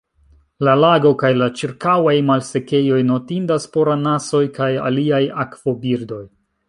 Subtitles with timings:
[0.67, 6.23] La lago kaj la ĉirkaŭaj malsekejoj notindas por anasoj kaj aliaj akvobirdoj.